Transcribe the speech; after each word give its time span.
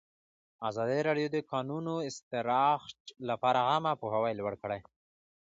ازادي 0.69 0.99
راډیو 1.07 1.27
د 1.31 1.33
د 1.39 1.45
کانونو 1.51 1.93
استخراج 2.09 2.83
لپاره 3.29 3.59
عامه 3.69 3.93
پوهاوي 4.01 4.33
لوړ 4.39 4.53
کړی. 4.61 4.79